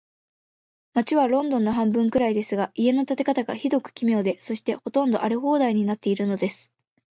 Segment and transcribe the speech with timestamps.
[0.95, 6.71] 街はロンドンの半分くらいですが、家の建て方が、ひどく奇妙で、そして、ほとんど荒れ放題になっているのです。